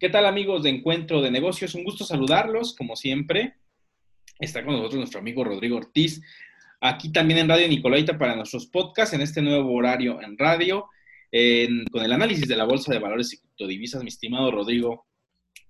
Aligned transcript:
¿Qué 0.00 0.08
tal 0.08 0.26
amigos 0.26 0.62
de 0.62 0.70
Encuentro 0.70 1.20
de 1.20 1.32
Negocios? 1.32 1.74
Un 1.74 1.82
gusto 1.82 2.04
saludarlos, 2.04 2.76
como 2.76 2.94
siempre. 2.94 3.56
Está 4.38 4.64
con 4.64 4.74
nosotros 4.74 4.98
nuestro 4.98 5.18
amigo 5.18 5.42
Rodrigo 5.42 5.76
Ortiz, 5.76 6.22
aquí 6.80 7.10
también 7.10 7.40
en 7.40 7.48
Radio 7.48 7.66
Nicolaita 7.66 8.16
para 8.16 8.36
nuestros 8.36 8.66
podcasts, 8.66 9.12
en 9.14 9.22
este 9.22 9.42
nuevo 9.42 9.72
horario 9.72 10.22
en 10.22 10.38
radio, 10.38 10.88
con 11.90 12.04
el 12.04 12.12
análisis 12.12 12.46
de 12.46 12.54
la 12.54 12.62
Bolsa 12.62 12.92
de 12.92 13.00
Valores 13.00 13.32
y 13.32 13.38
Criptodivisas. 13.38 14.04
Mi 14.04 14.08
estimado 14.10 14.52
Rodrigo, 14.52 15.04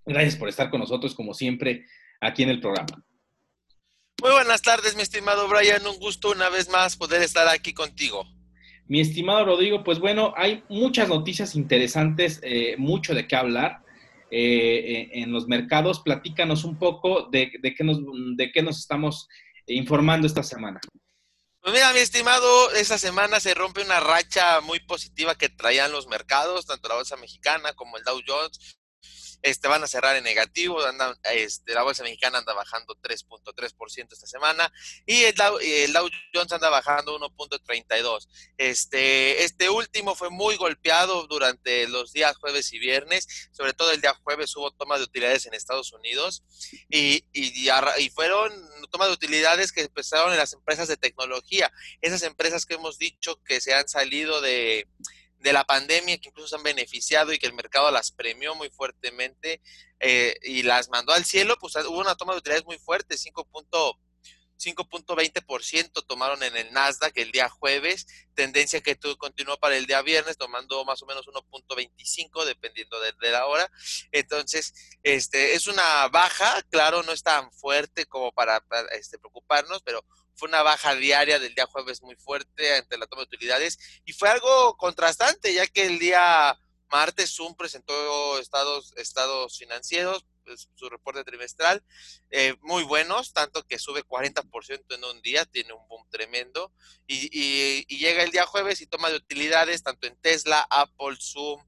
gracias 0.04 0.36
por 0.36 0.50
estar 0.50 0.68
con 0.68 0.80
nosotros, 0.80 1.14
como 1.14 1.32
siempre, 1.32 1.86
aquí 2.20 2.42
en 2.42 2.50
el 2.50 2.60
programa. 2.60 3.02
Muy 4.20 4.32
buenas 4.32 4.60
tardes, 4.60 4.94
mi 4.94 5.00
estimado 5.00 5.48
Brian. 5.48 5.86
Un 5.86 5.98
gusto 5.98 6.32
una 6.32 6.50
vez 6.50 6.68
más 6.68 6.98
poder 6.98 7.22
estar 7.22 7.48
aquí 7.48 7.72
contigo. 7.72 8.26
Mi 8.88 9.00
estimado 9.00 9.46
Rodrigo, 9.46 9.82
pues 9.82 10.00
bueno, 10.00 10.34
hay 10.36 10.64
muchas 10.68 11.08
noticias 11.08 11.54
interesantes, 11.54 12.40
eh, 12.42 12.74
mucho 12.76 13.14
de 13.14 13.26
qué 13.26 13.34
hablar. 13.34 13.87
Eh, 14.30 15.08
en 15.14 15.32
los 15.32 15.48
mercados. 15.48 16.00
Platícanos 16.00 16.64
un 16.64 16.78
poco 16.78 17.28
de, 17.30 17.50
qué 17.50 17.84
nos, 17.84 17.98
de 18.36 18.52
qué 18.52 18.62
nos 18.62 18.78
estamos 18.78 19.26
informando 19.66 20.26
esta 20.26 20.42
semana. 20.42 20.80
Pues 21.60 21.74
mira, 21.74 21.92
mi 21.92 21.98
estimado, 21.98 22.72
esta 22.72 22.98
semana 22.98 23.40
se 23.40 23.54
rompe 23.54 23.82
una 23.82 24.00
racha 24.00 24.60
muy 24.60 24.80
positiva 24.80 25.34
que 25.34 25.48
traían 25.48 25.92
los 25.92 26.06
mercados, 26.06 26.66
tanto 26.66 26.88
la 26.88 26.96
bolsa 26.96 27.16
mexicana 27.16 27.72
como 27.72 27.96
el 27.96 28.04
Dow 28.04 28.20
Jones 28.26 28.78
este, 29.42 29.68
van 29.68 29.82
a 29.84 29.86
cerrar 29.86 30.16
en 30.16 30.24
negativo, 30.24 30.84
andan, 30.84 31.14
este, 31.32 31.74
la 31.74 31.82
bolsa 31.82 32.02
mexicana 32.02 32.38
anda 32.38 32.54
bajando 32.54 32.94
3.3% 32.96 34.12
esta 34.12 34.26
semana 34.26 34.72
y 35.06 35.24
el 35.24 35.34
Dow, 35.34 35.58
Jones 36.34 36.52
anda 36.52 36.68
bajando 36.70 37.18
1.32. 37.18 38.28
Este, 38.56 39.44
este 39.44 39.70
último 39.70 40.14
fue 40.14 40.30
muy 40.30 40.56
golpeado 40.56 41.26
durante 41.26 41.86
los 41.88 42.12
días 42.12 42.36
jueves 42.36 42.72
y 42.72 42.78
viernes, 42.78 43.50
sobre 43.52 43.72
todo 43.74 43.92
el 43.92 44.00
día 44.00 44.14
jueves 44.24 44.54
hubo 44.56 44.70
toma 44.72 44.98
de 44.98 45.04
utilidades 45.04 45.46
en 45.46 45.54
Estados 45.54 45.92
Unidos 45.92 46.42
y, 46.88 47.24
y, 47.32 47.68
y 47.98 48.10
fueron 48.10 48.52
tomas 48.90 49.08
de 49.08 49.14
utilidades 49.14 49.72
que 49.72 49.82
empezaron 49.82 50.32
en 50.32 50.38
las 50.38 50.52
empresas 50.52 50.88
de 50.88 50.96
tecnología, 50.96 51.70
esas 52.00 52.22
empresas 52.22 52.66
que 52.66 52.74
hemos 52.74 52.98
dicho 52.98 53.40
que 53.44 53.60
se 53.60 53.74
han 53.74 53.88
salido 53.88 54.40
de 54.40 54.88
de 55.38 55.52
la 55.52 55.64
pandemia 55.64 56.18
que 56.18 56.28
incluso 56.28 56.48
se 56.48 56.56
han 56.56 56.62
beneficiado 56.62 57.32
y 57.32 57.38
que 57.38 57.46
el 57.46 57.52
mercado 57.52 57.90
las 57.90 58.10
premió 58.10 58.54
muy 58.54 58.70
fuertemente 58.70 59.60
eh, 60.00 60.36
y 60.42 60.62
las 60.62 60.88
mandó 60.88 61.12
al 61.12 61.24
cielo, 61.24 61.56
pues 61.60 61.76
hubo 61.76 61.98
una 61.98 62.16
toma 62.16 62.32
de 62.32 62.38
utilidades 62.38 62.66
muy 62.66 62.78
fuerte, 62.78 63.16
5.20% 64.58 66.06
tomaron 66.06 66.42
en 66.42 66.56
el 66.56 66.72
Nasdaq 66.72 67.12
el 67.16 67.30
día 67.30 67.48
jueves, 67.48 68.06
tendencia 68.34 68.80
que 68.80 68.98
continuó 69.16 69.56
para 69.58 69.76
el 69.76 69.86
día 69.86 70.02
viernes, 70.02 70.36
tomando 70.36 70.84
más 70.84 71.02
o 71.02 71.06
menos 71.06 71.26
1.25 71.26 72.44
dependiendo 72.44 72.98
de, 73.00 73.12
la 73.30 73.46
hora. 73.46 73.70
Entonces, 74.12 74.74
este 75.02 75.54
es 75.54 75.66
una 75.66 76.08
baja, 76.08 76.62
claro, 76.70 77.02
no 77.02 77.12
es 77.12 77.22
tan 77.22 77.52
fuerte 77.52 78.06
como 78.06 78.32
para, 78.32 78.62
este, 78.92 79.18
preocuparnos, 79.18 79.82
pero 79.82 80.04
fue 80.34 80.48
una 80.48 80.62
baja 80.62 80.94
diaria 80.94 81.38
del 81.38 81.54
día 81.54 81.66
jueves 81.66 82.02
muy 82.02 82.16
fuerte 82.16 82.76
ante 82.76 82.96
la 82.96 83.06
toma 83.06 83.22
de 83.22 83.26
utilidades 83.26 83.78
y 84.04 84.12
fue 84.12 84.28
algo 84.28 84.76
contrastante, 84.76 85.52
ya 85.52 85.66
que 85.66 85.86
el 85.86 85.98
día 85.98 86.56
martes 86.90 87.34
Zoom 87.34 87.54
presentó 87.54 88.38
estados, 88.38 88.92
estados 88.96 89.58
financieros, 89.58 90.24
su 90.56 90.88
reporte 90.88 91.24
trimestral, 91.24 91.82
eh, 92.30 92.54
muy 92.60 92.82
buenos, 92.84 93.32
tanto 93.32 93.64
que 93.66 93.78
sube 93.78 94.04
40% 94.04 94.94
en 94.94 95.04
un 95.04 95.20
día, 95.22 95.44
tiene 95.44 95.72
un 95.72 95.86
boom 95.88 96.08
tremendo, 96.10 96.72
y, 97.06 97.28
y, 97.32 97.98
llega 97.98 98.22
el 98.22 98.30
día 98.30 98.46
jueves 98.46 98.80
y 98.80 98.86
toma 98.86 99.10
de 99.10 99.16
utilidades 99.16 99.82
tanto 99.82 100.06
en 100.06 100.16
Tesla, 100.16 100.66
Apple, 100.70 101.16
Zoom, 101.20 101.64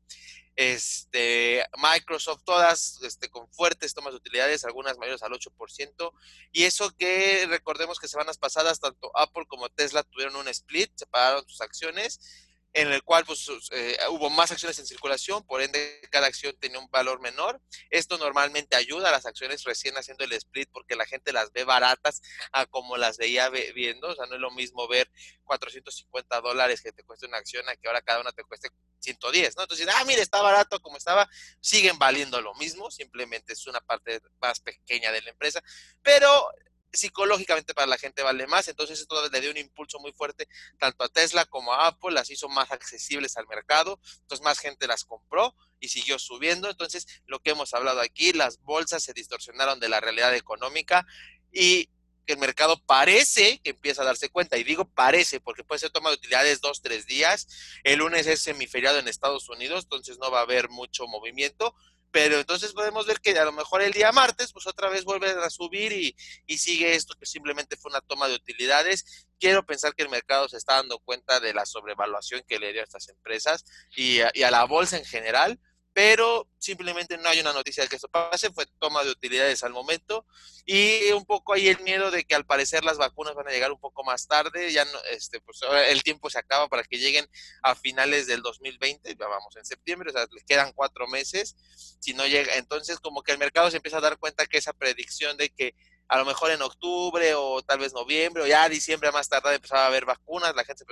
este, 0.56 1.64
Microsoft, 1.78 2.42
todas 2.44 3.00
este, 3.02 3.30
con 3.30 3.50
fuertes 3.50 3.94
tomas 3.94 4.12
de 4.12 4.18
utilidades, 4.18 4.64
algunas 4.64 4.98
mayores 4.98 5.22
al 5.22 5.32
8%, 5.32 6.12
y 6.52 6.64
eso 6.64 6.94
que 6.96 7.46
recordemos 7.48 7.98
que 7.98 8.08
semanas 8.08 8.36
pasadas 8.36 8.80
tanto 8.80 9.10
Apple 9.16 9.46
como 9.48 9.70
Tesla 9.70 10.02
tuvieron 10.02 10.36
un 10.36 10.48
split, 10.48 10.90
separaron 10.94 11.48
sus 11.48 11.60
acciones, 11.62 12.49
en 12.72 12.92
el 12.92 13.02
cual 13.02 13.24
pues, 13.24 13.48
eh, 13.72 13.98
hubo 14.10 14.30
más 14.30 14.52
acciones 14.52 14.78
en 14.78 14.86
circulación, 14.86 15.44
por 15.44 15.60
ende 15.60 16.00
cada 16.10 16.26
acción 16.28 16.54
tenía 16.58 16.78
un 16.78 16.90
valor 16.90 17.20
menor. 17.20 17.60
Esto 17.90 18.16
normalmente 18.18 18.76
ayuda 18.76 19.08
a 19.08 19.12
las 19.12 19.26
acciones 19.26 19.64
recién 19.64 19.96
haciendo 19.96 20.24
el 20.24 20.32
split 20.32 20.68
porque 20.72 20.94
la 20.94 21.06
gente 21.06 21.32
las 21.32 21.52
ve 21.52 21.64
baratas 21.64 22.22
a 22.52 22.66
como 22.66 22.96
las 22.96 23.18
veía 23.18 23.48
viendo. 23.48 24.08
O 24.08 24.14
sea, 24.14 24.26
no 24.26 24.36
es 24.36 24.40
lo 24.40 24.50
mismo 24.52 24.86
ver 24.86 25.10
450 25.44 26.40
dólares 26.40 26.80
que 26.80 26.92
te 26.92 27.02
cuesta 27.02 27.26
una 27.26 27.38
acción 27.38 27.68
a 27.68 27.74
que 27.76 27.88
ahora 27.88 28.02
cada 28.02 28.20
una 28.20 28.32
te 28.32 28.44
cueste 28.44 28.68
110, 29.00 29.56
¿no? 29.56 29.62
Entonces, 29.62 29.88
ah, 29.92 30.04
mire, 30.04 30.22
está 30.22 30.40
barato 30.40 30.80
como 30.80 30.96
estaba, 30.96 31.28
siguen 31.60 31.98
valiendo 31.98 32.40
lo 32.40 32.54
mismo, 32.54 32.90
simplemente 32.90 33.54
es 33.54 33.66
una 33.66 33.80
parte 33.80 34.20
más 34.40 34.60
pequeña 34.60 35.10
de 35.10 35.22
la 35.22 35.30
empresa, 35.30 35.62
pero 36.02 36.50
psicológicamente 36.92 37.74
para 37.74 37.86
la 37.86 37.98
gente 37.98 38.22
vale 38.22 38.46
más, 38.46 38.68
entonces 38.68 39.00
esto 39.00 39.28
le 39.28 39.40
dio 39.40 39.50
un 39.50 39.56
impulso 39.56 39.98
muy 39.98 40.12
fuerte 40.12 40.48
tanto 40.78 41.04
a 41.04 41.08
Tesla 41.08 41.44
como 41.44 41.72
a 41.72 41.86
Apple, 41.86 42.12
las 42.12 42.30
hizo 42.30 42.48
más 42.48 42.70
accesibles 42.70 43.36
al 43.36 43.46
mercado, 43.46 44.00
entonces 44.22 44.44
más 44.44 44.58
gente 44.58 44.86
las 44.86 45.04
compró 45.04 45.54
y 45.78 45.88
siguió 45.88 46.18
subiendo, 46.18 46.68
entonces 46.68 47.06
lo 47.26 47.40
que 47.40 47.50
hemos 47.50 47.74
hablado 47.74 48.00
aquí, 48.00 48.32
las 48.32 48.60
bolsas 48.62 49.02
se 49.02 49.12
distorsionaron 49.12 49.80
de 49.80 49.88
la 49.88 50.00
realidad 50.00 50.34
económica 50.34 51.06
y 51.52 51.88
el 52.26 52.38
mercado 52.38 52.80
parece 52.86 53.60
que 53.62 53.70
empieza 53.70 54.02
a 54.02 54.04
darse 54.04 54.28
cuenta, 54.28 54.56
y 54.56 54.64
digo 54.64 54.88
parece 54.88 55.40
porque 55.40 55.64
puede 55.64 55.80
ser 55.80 55.90
toma 55.90 56.10
de 56.10 56.16
utilidades 56.16 56.60
dos, 56.60 56.80
tres 56.82 57.06
días, 57.06 57.48
el 57.82 57.98
lunes 57.98 58.26
es 58.26 58.40
semiferiado 58.40 58.98
en 58.98 59.08
Estados 59.08 59.48
Unidos, 59.48 59.84
entonces 59.84 60.18
no 60.18 60.30
va 60.30 60.40
a 60.40 60.42
haber 60.42 60.68
mucho 60.68 61.06
movimiento, 61.06 61.74
pero 62.10 62.38
entonces 62.38 62.72
podemos 62.72 63.06
ver 63.06 63.20
que 63.20 63.38
a 63.38 63.44
lo 63.44 63.52
mejor 63.52 63.82
el 63.82 63.92
día 63.92 64.12
martes, 64.12 64.52
pues 64.52 64.66
otra 64.66 64.88
vez 64.88 65.04
vuelve 65.04 65.30
a 65.30 65.50
subir 65.50 65.92
y, 65.92 66.16
y, 66.46 66.58
sigue 66.58 66.94
esto 66.94 67.14
que 67.18 67.26
simplemente 67.26 67.76
fue 67.76 67.90
una 67.90 68.00
toma 68.00 68.28
de 68.28 68.34
utilidades. 68.34 69.26
Quiero 69.38 69.64
pensar 69.64 69.94
que 69.94 70.02
el 70.02 70.08
mercado 70.08 70.48
se 70.48 70.56
está 70.56 70.74
dando 70.74 70.98
cuenta 70.98 71.40
de 71.40 71.54
la 71.54 71.66
sobrevaluación 71.66 72.42
que 72.46 72.58
le 72.58 72.72
dio 72.72 72.80
a 72.80 72.84
estas 72.84 73.08
empresas 73.08 73.64
y 73.96 74.20
y 74.34 74.42
a 74.42 74.50
la 74.50 74.64
bolsa 74.64 74.98
en 74.98 75.04
general 75.04 75.58
pero 75.92 76.48
simplemente 76.58 77.18
no 77.18 77.28
hay 77.28 77.40
una 77.40 77.52
noticia 77.52 77.82
de 77.82 77.88
que 77.88 77.96
esto 77.96 78.08
pase, 78.08 78.52
fue 78.52 78.66
toma 78.78 79.02
de 79.02 79.10
utilidades 79.10 79.62
al 79.64 79.72
momento 79.72 80.24
y 80.64 81.10
un 81.12 81.24
poco 81.24 81.52
ahí 81.52 81.68
el 81.68 81.80
miedo 81.80 82.10
de 82.10 82.24
que 82.24 82.34
al 82.34 82.46
parecer 82.46 82.84
las 82.84 82.98
vacunas 82.98 83.34
van 83.34 83.48
a 83.48 83.50
llegar 83.50 83.72
un 83.72 83.80
poco 83.80 84.04
más 84.04 84.28
tarde, 84.28 84.72
ya 84.72 84.84
no, 84.84 84.98
este, 85.10 85.40
pues 85.40 85.60
el 85.88 86.02
tiempo 86.02 86.30
se 86.30 86.38
acaba 86.38 86.68
para 86.68 86.84
que 86.84 86.98
lleguen 86.98 87.26
a 87.62 87.74
finales 87.74 88.26
del 88.26 88.42
2020, 88.42 89.16
ya 89.16 89.26
vamos 89.26 89.56
en 89.56 89.64
septiembre, 89.64 90.10
o 90.10 90.12
sea, 90.12 90.26
le 90.30 90.42
quedan 90.44 90.72
cuatro 90.72 91.08
meses, 91.08 91.56
si 92.00 92.14
no 92.14 92.26
llega, 92.26 92.54
entonces 92.56 93.00
como 93.00 93.22
que 93.22 93.32
el 93.32 93.38
mercado 93.38 93.70
se 93.70 93.78
empieza 93.78 93.98
a 93.98 94.02
dar 94.02 94.18
cuenta 94.18 94.46
que 94.46 94.58
esa 94.58 94.72
predicción 94.72 95.36
de 95.36 95.50
que 95.50 95.74
a 96.08 96.18
lo 96.18 96.24
mejor 96.24 96.50
en 96.50 96.62
octubre 96.62 97.34
o 97.34 97.62
tal 97.62 97.78
vez 97.78 97.92
noviembre 97.92 98.42
o 98.42 98.46
ya 98.46 98.68
diciembre 98.68 99.12
más 99.12 99.28
tarde 99.28 99.54
empezaba 99.54 99.84
a 99.84 99.86
haber 99.86 100.04
vacunas, 100.04 100.54
la 100.56 100.64
gente 100.64 100.84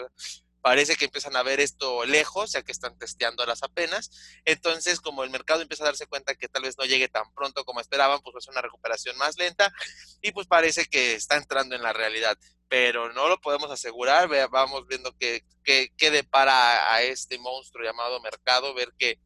parece 0.61 0.97
que 0.97 1.07
empiezan 1.07 1.37
a 1.37 1.43
ver 1.43 1.61
esto 1.61 2.05
lejos, 2.05 2.53
ya 2.53 2.63
que 2.63 2.73
están 2.73 2.97
testeando 2.99 3.45
las 3.47 3.63
apenas. 3.63 4.11
Entonces, 4.45 5.01
como 5.01 5.25
el 5.25 5.31
mercado 5.31 5.63
empieza 5.63 5.85
a 5.85 5.87
darse 5.87 6.07
cuenta 6.07 6.35
que 6.35 6.49
tal 6.49 6.63
vez 6.63 6.77
no 6.79 6.85
llegue 6.85 7.09
tan 7.09 7.33
pronto 7.35 7.65
como 7.65 7.81
esperaban, 7.81 8.21
pues 8.21 8.35
va 8.35 8.39
a 8.39 8.43
ser 8.43 8.53
una 8.53 8.63
recuperación 8.63 9.17
más 9.17 9.39
lenta 9.39 9.73
y 10.21 10.33
pues 10.33 10.47
parece 10.47 10.87
que 10.87 11.15
está 11.15 11.37
entrando 11.37 11.77
en 11.77 11.83
la 11.83 11.93
realidad. 11.93 12.37
Pero 12.69 13.13
no 13.13 13.29
lo 13.29 13.41
podemos 13.41 13.71
asegurar, 13.71 14.29
vamos 14.51 14.87
viendo 14.87 15.17
que, 15.17 15.43
que, 15.65 16.11
depara 16.11 16.93
a 16.93 17.03
este 17.03 17.39
monstruo 17.39 17.85
llamado 17.85 18.21
mercado, 18.21 18.75
ver 18.75 18.93
que 18.99 19.19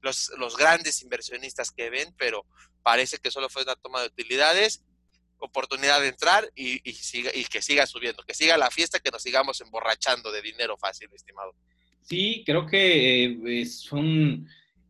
los, 0.00 0.30
los 0.36 0.56
grandes 0.56 1.02
inversionistas 1.02 1.72
que 1.72 1.90
ven, 1.90 2.14
pero 2.16 2.46
parece 2.84 3.18
que 3.18 3.32
solo 3.32 3.48
fue 3.48 3.62
una 3.62 3.74
toma 3.74 4.00
de 4.00 4.06
utilidades 4.06 4.82
oportunidad 5.38 6.00
de 6.00 6.08
entrar 6.08 6.50
y, 6.54 6.78
siga, 6.92 7.30
y 7.34 7.44
que 7.44 7.62
siga 7.62 7.86
subiendo, 7.86 8.22
que 8.22 8.34
siga 8.34 8.56
la 8.56 8.70
fiesta, 8.70 9.00
que 9.00 9.10
nos 9.10 9.22
sigamos 9.22 9.60
emborrachando 9.60 10.32
de 10.32 10.42
dinero 10.42 10.76
fácil, 10.76 11.08
estimado. 11.14 11.54
Sí, 12.02 12.42
creo 12.44 12.66
que 12.66 13.24
eh, 13.24 13.62
es 13.62 13.88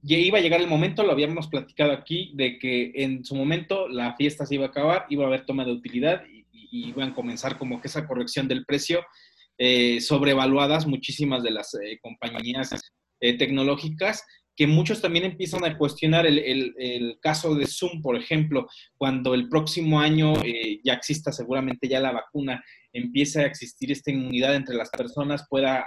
iba 0.03 0.39
a 0.39 0.41
llegar 0.41 0.61
el 0.61 0.67
momento, 0.67 1.03
lo 1.03 1.13
habíamos 1.13 1.49
platicado 1.49 1.93
aquí, 1.93 2.33
de 2.35 2.59
que 2.59 2.93
en 2.95 3.25
su 3.25 3.35
momento 3.35 3.89
la 3.89 4.15
fiesta 4.17 4.47
se 4.47 4.57
iba 4.57 4.67
a 4.67 4.69
acabar, 4.69 5.07
iba 5.09 5.25
a 5.25 5.29
haber 5.29 5.47
toma 5.47 5.65
de 5.65 5.73
utilidad 5.73 6.25
y, 6.27 6.45
iban 6.77 7.13
a 7.13 7.15
comenzar 7.15 7.57
como 7.57 7.81
que 7.81 7.87
esa 7.87 8.05
corrección 8.05 8.49
del 8.49 8.65
precio, 8.65 9.07
eh, 9.59 10.01
sobrevaluadas 10.01 10.89
muchísimas 10.89 11.45
de 11.45 11.53
las 11.53 11.73
eh, 11.75 12.01
compañías 12.03 12.71
tecnológicas 13.21 14.25
que 14.57 14.67
muchos 14.67 15.01
también 15.01 15.25
empiezan 15.25 15.65
a 15.65 15.77
cuestionar 15.77 16.27
el, 16.27 17.19
caso 17.21 17.55
de 17.55 17.67
Zoom, 17.67 18.03
por 18.03 18.17
ejemplo, 18.17 18.69
cuando 18.97 19.35
el 19.35 19.49
próximo 19.49 20.01
año 20.01 20.35
eh, 20.45 20.81
ya 20.85 20.95
exista 20.95 21.33
seguramente 21.33 21.89
ya 21.89 22.01
la 22.01 22.13
vacuna, 22.13 22.63
empieza 22.93 23.41
a 23.41 23.47
existir 23.47 23.91
esta 23.91 24.13
inmunidad 24.13 24.55
entre 24.55 24.77
las 24.77 24.91
personas, 24.91 25.47
pueda 25.49 25.87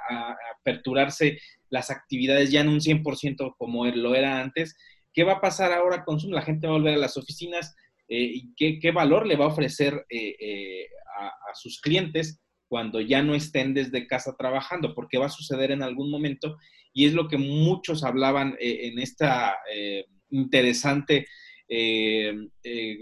aperturarse 0.60 1.40
las 1.69 1.90
actividades 1.90 2.52
ya 2.52 2.62
en 2.62 2.69
un 2.69 2.80
100% 2.80 3.56
como 3.58 3.86
lo 3.86 4.16
era 4.16 4.42
antes. 4.42 4.75
¿Qué 5.14 5.24
va 5.24 5.34
a 5.34 5.42
pasar 5.42 5.72
ahora 5.72 6.04
con 6.04 6.19
Zoom? 6.19 6.34
La 6.34 6.42
gente 6.42 6.68
va 6.68 6.74
a 6.74 6.78
volver 6.78 6.96
a 6.96 6.98
las 6.98 7.16
oficinas 7.16 7.74
eh, 8.10 8.31
y 8.58 8.80
qué, 8.80 8.92
valor 8.92 9.25
le 9.25 9.38
va 9.38 9.46
a 9.46 9.50
ofrecer 9.50 10.06
eh, 10.10 10.88
a, 11.19 11.28
a 11.28 11.56
sus 11.56 11.80
clientes 11.80 12.42
cuando 12.68 13.00
ya 13.00 13.24
no 13.24 13.34
estén 13.34 13.74
desde 13.74 14.08
casa 14.08 14.36
trabajando, 14.38 14.94
porque 14.94 15.18
va 15.18 15.28
a 15.28 15.30
suceder 15.30 15.72
en 15.72 15.84
algún 15.84 16.12
momento 16.12 16.58
y 16.98 17.06
es 17.06 17.14
lo 17.14 17.28
que 17.28 17.38
muchos 17.38 18.04
hablaban 18.04 18.56
eh, 18.60 18.88
en 18.88 18.98
esta, 19.00 19.58
eh, 19.72 20.06
interesante 20.30 21.28
eh, 21.70 22.34
eh, 22.64 22.98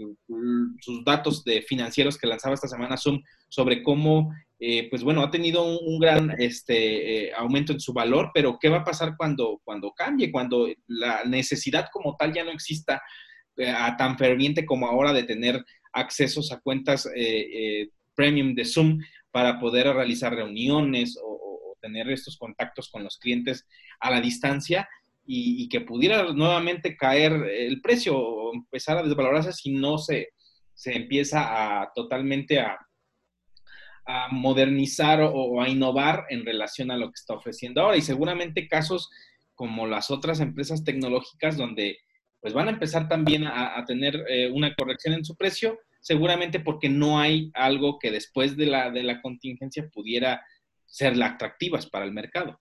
sus 0.80 1.04
datos 1.04 1.44
de 1.44 1.62
financieros 1.62 2.18
que 2.18 2.26
lanzaba 2.26 2.54
esta 2.54 2.66
semana 2.66 2.96
Zoom 2.96 3.22
sobre 3.48 3.82
cómo, 3.82 4.34
eh, 4.58 4.88
pues 4.90 5.04
bueno, 5.04 5.22
ha 5.22 5.30
tenido 5.30 5.64
un, 5.64 6.00
gran 6.00 6.34
este, 6.38 7.32
aumento 7.34 7.72
en 7.72 7.80
su 7.80 7.92
valor, 7.92 8.32
pero 8.34 8.58
¿qué 8.60 8.68
va 8.68 8.78
a 8.78 8.84
pasar 8.84 9.14
cuando, 9.16 9.60
cuando 9.64 9.92
cambie, 9.92 10.32
cuando 10.32 10.68
la 10.88 11.24
necesidad 11.24 11.86
como 11.92 12.16
tal 12.16 12.32
ya 12.32 12.44
no 12.44 12.50
exista 12.50 13.00
a 13.58 13.96
tan 13.96 14.18
ferviente 14.18 14.66
como 14.66 14.86
ahora 14.86 15.12
de 15.14 15.22
tener 15.22 15.64
accesos 15.92 16.52
a 16.52 16.60
cuentas 16.60 17.08
premium 18.14 18.54
de 18.54 18.64
Zoom 18.66 18.98
para 19.30 19.58
poder 19.58 19.86
realizar 19.94 20.34
reuniones 20.34 21.18
o 21.22 21.45
tener 21.86 22.10
estos 22.10 22.36
contactos 22.36 22.90
con 22.90 23.04
los 23.04 23.18
clientes 23.18 23.66
a 24.00 24.10
la 24.10 24.20
distancia? 24.20 24.88
y, 25.26 25.68
que 25.68 25.80
pudiera 25.80 26.32
nuevamente 26.32 26.96
caer 26.96 27.32
el 27.32 27.80
precio 27.80 28.16
o 28.16 28.54
empezar 28.54 28.98
a 28.98 29.02
desvalorarse 29.02 29.52
si 29.52 29.72
no 29.72 29.98
se, 29.98 30.28
se 30.72 30.96
empieza 30.96 31.82
a 31.82 31.92
totalmente 31.94 32.60
a, 32.60 32.78
modernizar 34.30 35.20
o, 35.20 35.60
a 35.60 35.68
innovar 35.68 36.26
en 36.30 36.46
relación 36.46 36.92
a 36.92 36.96
lo 36.96 37.06
que 37.06 37.16
está 37.16 37.34
ofreciendo 37.34 37.80
ahora. 37.80 37.96
Y 37.96 38.02
seguramente 38.02 38.68
casos 38.68 39.10
como 39.56 39.84
las 39.88 40.12
otras 40.12 40.38
empresas 40.38 40.84
tecnológicas 40.84 41.56
donde 41.56 41.98
pues 42.40 42.54
van 42.54 42.68
a 42.68 42.70
empezar 42.70 43.08
también 43.08 43.48
a, 43.48 43.84
tener 43.84 44.24
eh, 44.28 44.48
una 44.48 44.72
corrección 44.76 45.14
en 45.14 45.24
su 45.24 45.34
precio, 45.34 45.80
seguramente 46.00 46.60
porque 46.60 46.88
no 46.88 47.18
hay 47.18 47.50
algo 47.54 47.98
que 47.98 48.12
después 48.12 48.56
de 48.56 48.66
la, 48.66 48.92
de 48.92 49.02
la 49.02 49.20
contingencia 49.20 49.88
pudiera 49.92 50.40
ser 50.86 51.20
atractivas 51.22 51.86
para 51.86 52.04
el 52.04 52.12
mercado. 52.12 52.58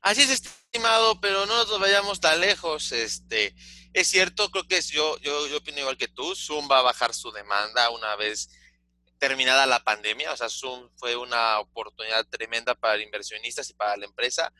Así 0.00 0.22
es, 0.22 0.30
estimado, 0.30 1.20
pero 1.20 1.46
no 1.46 1.56
nos 1.64 1.80
vayamos 1.80 2.20
tan 2.20 2.40
lejos. 2.40 2.92
Este, 2.92 3.54
es 3.92 4.06
cierto, 4.06 4.50
creo 4.50 4.66
que 4.68 4.76
es, 4.76 4.88
yo, 4.88 5.18
yo, 5.18 5.48
yo 5.48 5.56
opino 5.58 5.80
igual 5.80 5.96
que 5.96 6.06
tú. 6.06 6.34
Zoom 6.36 6.68
va 6.70 6.78
a 6.78 6.82
bajar 6.82 7.12
su 7.12 7.32
demanda 7.32 7.90
una 7.90 8.14
vez 8.14 8.48
terminada 9.18 9.66
la 9.66 9.82
pandemia. 9.82 10.32
O 10.32 10.36
sea, 10.36 10.48
Zoom 10.48 10.90
fue 10.96 11.16
una 11.16 11.58
oportunidad 11.58 12.24
tremenda 12.26 12.74
para 12.74 13.02
inversionistas 13.02 13.68
y 13.70 13.74
para 13.74 13.96
la 13.96 14.06
empresa. 14.06 14.52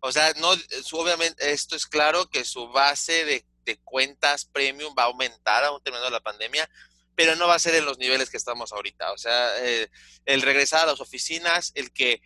O 0.00 0.12
sea, 0.12 0.32
no, 0.34 0.50
obviamente, 0.92 1.50
esto 1.50 1.74
es 1.74 1.86
claro 1.86 2.28
que 2.28 2.44
su 2.44 2.68
base 2.68 3.24
de, 3.24 3.44
de 3.64 3.78
cuentas 3.78 4.44
premium 4.44 4.94
va 4.96 5.04
a 5.04 5.06
aumentar 5.06 5.64
aún 5.64 5.82
terminando 5.82 6.10
la 6.10 6.20
pandemia, 6.20 6.70
pero 7.16 7.34
no 7.34 7.48
va 7.48 7.54
a 7.54 7.58
ser 7.58 7.74
en 7.74 7.86
los 7.86 7.98
niveles 7.98 8.30
que 8.30 8.36
estamos 8.36 8.72
ahorita. 8.72 9.12
O 9.12 9.18
sea, 9.18 9.64
eh, 9.64 9.88
el 10.26 10.42
regresar 10.42 10.82
a 10.82 10.92
las 10.92 11.00
oficinas, 11.00 11.72
el 11.74 11.90
que 11.92 12.20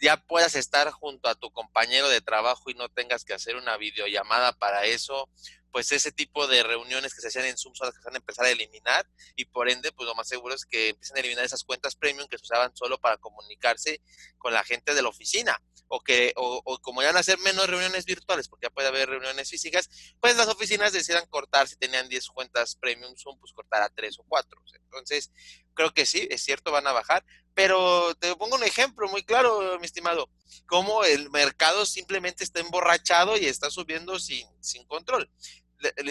ya 0.00 0.16
puedas 0.16 0.54
estar 0.54 0.90
junto 0.90 1.28
a 1.28 1.34
tu 1.34 1.50
compañero 1.52 2.08
de 2.08 2.22
trabajo 2.22 2.70
y 2.70 2.74
no 2.74 2.88
tengas 2.88 3.24
que 3.24 3.34
hacer 3.34 3.56
una 3.56 3.76
videollamada 3.76 4.52
para 4.52 4.86
eso, 4.86 5.28
pues 5.70 5.92
ese 5.92 6.12
tipo 6.12 6.46
de 6.46 6.62
reuniones 6.62 7.14
que 7.14 7.20
se 7.20 7.28
hacían 7.28 7.46
en 7.46 7.56
Zoom 7.56 7.74
son 7.74 7.86
las 7.86 7.94
que 7.94 8.02
se 8.02 8.08
van 8.08 8.14
a 8.14 8.18
empezar 8.18 8.46
a 8.46 8.50
eliminar 8.50 9.06
y 9.36 9.44
por 9.46 9.68
ende, 9.68 9.92
pues 9.92 10.06
lo 10.06 10.14
más 10.14 10.28
seguro 10.28 10.54
es 10.54 10.64
que 10.64 10.90
empiecen 10.90 11.16
a 11.16 11.20
eliminar 11.20 11.44
esas 11.44 11.64
cuentas 11.64 11.96
premium 11.96 12.28
que 12.28 12.38
se 12.38 12.44
usaban 12.44 12.74
solo 12.74 12.98
para 12.98 13.16
comunicarse 13.18 14.02
con 14.38 14.52
la 14.52 14.64
gente 14.64 14.94
de 14.94 15.02
la 15.02 15.08
oficina 15.08 15.60
o 15.92 16.00
que, 16.00 16.32
o, 16.36 16.78
como 16.82 17.02
ya 17.02 17.08
van 17.08 17.16
a 17.16 17.20
hacer 17.20 17.38
menos 17.40 17.66
reuniones 17.68 18.04
virtuales, 18.04 18.48
porque 18.48 18.66
ya 18.66 18.70
puede 18.70 18.86
haber 18.86 19.08
reuniones 19.08 19.50
físicas, 19.50 19.90
pues 20.20 20.36
las 20.36 20.46
oficinas 20.46 20.92
decidan 20.92 21.26
cortar, 21.26 21.66
si 21.66 21.76
tenían 21.76 22.08
10 22.08 22.28
cuentas 22.28 22.76
premium 22.76 23.12
Zoom, 23.16 23.38
pues 23.40 23.52
cortar 23.52 23.82
a 23.82 23.88
3 23.88 24.20
o 24.20 24.24
4. 24.28 24.62
Entonces, 24.74 25.32
creo 25.74 25.92
que 25.92 26.06
sí, 26.06 26.28
es 26.30 26.42
cierto, 26.42 26.70
van 26.70 26.86
a 26.86 26.92
bajar, 26.92 27.24
pero 27.54 28.14
te 28.14 28.34
pongo 28.36 28.54
un 28.54 28.62
ejemplo 28.62 29.08
muy 29.08 29.24
claro, 29.24 29.78
mi 29.80 29.86
estimado, 29.86 30.30
cómo 30.66 31.04
el 31.04 31.30
mercado 31.30 31.86
simplemente 31.86 32.44
está 32.44 32.60
emborrachado 32.60 33.36
y 33.36 33.46
está 33.46 33.70
subiendo 33.70 34.18
sin, 34.18 34.46
sin 34.60 34.84
control. 34.86 35.30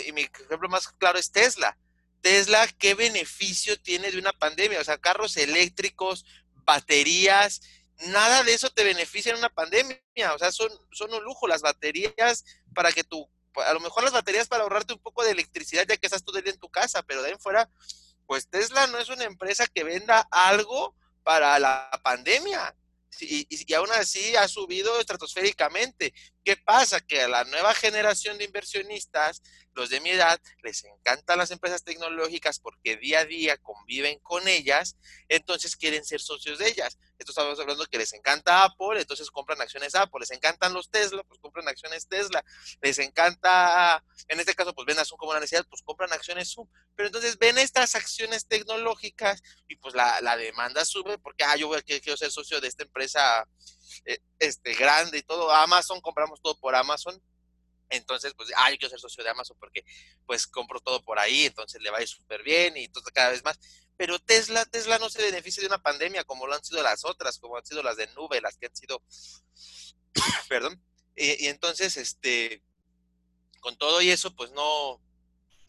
Y 0.05 0.11
mi 0.11 0.21
ejemplo 0.21 0.69
más 0.69 0.87
claro 0.87 1.19
es 1.19 1.31
Tesla. 1.31 1.77
Tesla, 2.21 2.67
¿qué 2.67 2.95
beneficio 2.95 3.79
tiene 3.79 4.11
de 4.11 4.19
una 4.19 4.33
pandemia? 4.33 4.81
O 4.81 4.83
sea, 4.83 4.97
carros 4.97 5.37
eléctricos, 5.37 6.25
baterías, 6.65 7.61
nada 8.07 8.43
de 8.43 8.53
eso 8.53 8.69
te 8.69 8.83
beneficia 8.83 9.31
en 9.31 9.37
una 9.37 9.49
pandemia. 9.49 9.99
O 10.33 10.39
sea, 10.39 10.51
son, 10.51 10.69
son 10.91 11.13
un 11.13 11.23
lujo 11.23 11.47
las 11.47 11.61
baterías 11.61 12.43
para 12.73 12.91
que 12.91 13.03
tú, 13.03 13.29
a 13.55 13.73
lo 13.73 13.79
mejor 13.79 14.03
las 14.03 14.13
baterías 14.13 14.47
para 14.47 14.63
ahorrarte 14.63 14.93
un 14.93 14.99
poco 14.99 15.23
de 15.23 15.31
electricidad 15.31 15.85
ya 15.87 15.97
que 15.97 16.07
estás 16.07 16.23
todo 16.23 16.37
el 16.37 16.43
día 16.43 16.53
en 16.53 16.59
tu 16.59 16.69
casa, 16.69 17.03
pero 17.03 17.21
de 17.21 17.27
ahí 17.27 17.33
en 17.33 17.39
fuera, 17.39 17.69
pues 18.25 18.47
Tesla 18.47 18.87
no 18.87 18.97
es 18.97 19.09
una 19.09 19.23
empresa 19.23 19.67
que 19.67 19.83
venda 19.83 20.27
algo 20.31 20.95
para 21.23 21.57
la 21.59 21.89
pandemia. 22.03 22.75
Y, 23.19 23.47
y, 23.49 23.73
aún 23.73 23.89
así 23.91 24.35
ha 24.35 24.47
subido 24.47 24.99
estratosféricamente. 24.99 26.13
¿Qué 26.43 26.55
pasa? 26.55 26.99
Que 27.01 27.21
a 27.21 27.27
la 27.27 27.43
nueva 27.43 27.73
generación 27.73 28.37
de 28.37 28.45
inversionistas, 28.45 29.41
los 29.73 29.89
de 29.89 29.99
mi 30.01 30.09
edad, 30.09 30.39
les 30.63 30.83
encantan 30.83 31.37
las 31.37 31.51
empresas 31.51 31.83
tecnológicas 31.83 32.59
porque 32.59 32.97
día 32.97 33.19
a 33.19 33.25
día 33.25 33.57
conviven 33.57 34.19
con 34.19 34.47
ellas, 34.47 34.97
entonces 35.27 35.75
quieren 35.75 36.03
ser 36.03 36.21
socios 36.21 36.59
de 36.59 36.69
ellas. 36.69 36.97
Esto 37.17 37.31
estamos 37.31 37.59
hablando 37.59 37.85
que 37.85 37.97
les 37.97 38.13
encanta 38.13 38.63
Apple, 38.63 38.99
entonces 39.01 39.29
compran 39.29 39.61
acciones 39.61 39.95
Apple, 39.95 40.21
les 40.21 40.31
encantan 40.31 40.73
los 40.73 40.89
Tesla, 40.89 41.23
pues 41.23 41.39
compran 41.39 41.67
acciones 41.67 42.07
Tesla, 42.07 42.43
les 42.81 42.97
encanta, 42.99 44.03
en 44.27 44.39
este 44.39 44.55
caso, 44.55 44.73
pues 44.73 44.85
ven 44.85 44.99
a 44.99 45.05
Zoom 45.05 45.17
como 45.17 45.31
una 45.31 45.41
necesidad, 45.41 45.65
pues 45.69 45.81
compran 45.81 46.11
acciones 46.13 46.53
Zoom. 46.53 46.67
Pero 46.95 47.07
entonces 47.07 47.37
ven 47.37 47.57
estas 47.57 47.95
acciones 47.95 48.47
tecnológicas 48.47 49.41
y 49.67 49.75
pues 49.75 49.93
la, 49.93 50.37
demanda 50.37 50.85
sube 50.85 51.17
porque, 51.17 51.43
ah, 51.43 51.57
yo 51.57 51.69
quiero 51.85 52.17
ser 52.17 52.31
socio 52.31 52.61
de 52.61 52.69
esta 52.69 52.83
empresa 52.83 53.47
este, 54.39 54.73
grande 54.73 55.19
y 55.19 55.23
todo. 55.23 55.51
Amazon, 55.51 56.01
compramos 56.01 56.41
todo 56.41 56.59
por 56.59 56.75
Amazon. 56.75 57.21
Entonces, 57.89 58.33
pues, 58.35 58.51
ah, 58.55 58.69
yo 58.69 58.77
quiero 58.77 58.91
ser 58.91 58.99
socio 58.99 59.23
de 59.23 59.31
Amazon 59.31 59.57
porque, 59.59 59.83
pues, 60.25 60.45
compro 60.47 60.79
todo 60.79 61.03
por 61.03 61.17
ahí, 61.17 61.45
entonces 61.45 61.81
le 61.81 61.89
va 61.89 61.97
a 61.97 62.01
ir 62.01 62.07
súper 62.07 62.43
bien 62.43 62.77
y 62.77 62.87
todo 62.87 63.03
cada 63.13 63.29
vez 63.29 63.43
más. 63.43 63.59
Pero 63.97 64.19
Tesla, 64.19 64.63
Tesla 64.65 64.99
no 64.99 65.09
se 65.09 65.21
beneficia 65.23 65.61
de 65.61 65.67
una 65.67 65.81
pandemia 65.81 66.23
como 66.23 66.47
lo 66.47 66.53
han 66.53 66.63
sido 66.63 66.81
las 66.83 67.03
otras, 67.03 67.39
como 67.39 67.57
han 67.57 67.65
sido 67.65 67.81
las 67.83 67.97
de 67.97 68.07
nube, 68.13 68.41
las 68.41 68.57
que 68.57 68.67
han 68.67 68.75
sido, 68.75 69.01
perdón. 70.49 70.81
Y, 71.15 71.45
y, 71.45 71.47
entonces, 71.47 71.97
este, 71.97 72.63
con 73.59 73.77
todo 73.77 74.01
y 74.01 74.11
eso, 74.11 74.35
pues 74.35 74.51
no, 74.51 75.01